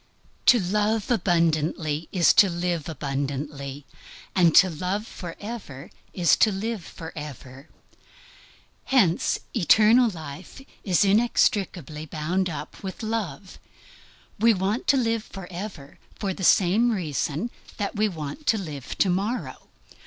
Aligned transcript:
To 0.47 0.57
love 0.59 1.11
abundantly 1.11 2.09
is 2.11 2.33
to 2.33 2.49
live 2.49 2.89
abundantly, 2.89 3.85
and 4.35 4.55
to 4.55 4.67
love 4.67 5.05
forever 5.05 5.91
is 6.11 6.35
to 6.37 6.51
live 6.51 6.83
forever. 6.83 7.69
Hence, 8.85 9.37
eternal 9.55 10.09
life 10.09 10.59
is 10.83 11.05
inextricably 11.05 12.07
bound 12.07 12.49
up 12.49 12.81
with 12.81 13.03
love. 13.03 13.59
We 14.39 14.55
want 14.55 14.87
to 14.87 14.97
live 14.97 15.23
forever 15.25 15.99
for 16.15 16.33
the 16.33 16.43
same 16.43 16.89
reason 16.89 17.51
that 17.77 17.95
we 17.95 18.09
want 18.09 18.47
to 18.47 18.57
live 18.57 18.97
to 18.97 19.09
morrow. 19.11 19.67